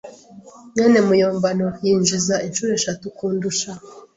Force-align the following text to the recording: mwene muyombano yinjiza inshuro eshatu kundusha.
mwene 0.73 0.99
muyombano 1.07 1.67
yinjiza 1.85 2.35
inshuro 2.47 2.71
eshatu 2.79 3.05
kundusha. 3.17 3.71